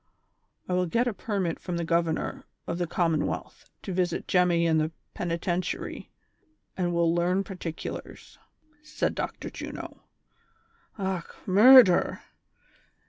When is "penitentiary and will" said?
5.13-7.13